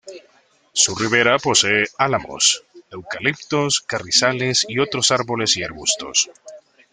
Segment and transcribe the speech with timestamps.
[0.73, 6.31] Su ribera posee álamos, eucaliptos, carrizales y otros árboles y arbustos.